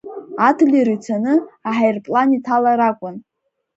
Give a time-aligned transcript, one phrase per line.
[0.47, 1.33] Адлер ицаны,
[1.69, 3.15] аҳаирплан иҭалар акәын.